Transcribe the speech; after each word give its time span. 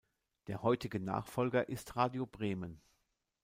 Der 0.47 0.63
heutige 0.63 0.99
Nachfolger 0.99 1.69
ist 1.69 1.95
Radio 1.95 2.25
Bremen. 2.25 2.81